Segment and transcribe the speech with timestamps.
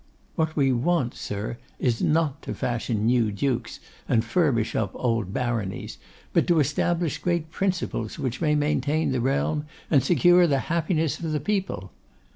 [0.35, 5.99] What we want, sir, is not to fashion new dukes and furbish up old baronies,
[6.33, 11.31] but to establish great principles which may maintain the realm and secure the happiness of
[11.33, 11.91] the people.